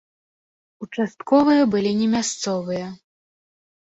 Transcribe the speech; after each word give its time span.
Участковыя 0.85 1.63
былі 1.75 1.91
не 2.03 2.07
мясцовыя. 2.17 2.87